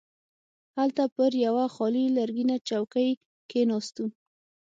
[0.77, 3.09] هلته پر یوه خالي لرګینه چوکۍ
[3.49, 4.05] کښیناستو.